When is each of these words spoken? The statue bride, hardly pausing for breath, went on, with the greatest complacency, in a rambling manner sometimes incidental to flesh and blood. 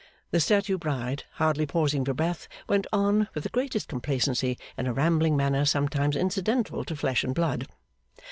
The 0.31 0.39
statue 0.39 0.79
bride, 0.79 1.25
hardly 1.33 1.67
pausing 1.67 2.03
for 2.05 2.15
breath, 2.15 2.47
went 2.67 2.87
on, 2.91 3.27
with 3.35 3.43
the 3.43 3.51
greatest 3.51 3.87
complacency, 3.87 4.57
in 4.75 4.87
a 4.87 4.93
rambling 4.93 5.37
manner 5.37 5.63
sometimes 5.63 6.15
incidental 6.15 6.83
to 6.85 6.95
flesh 6.95 7.23
and 7.23 7.35
blood. 7.35 7.67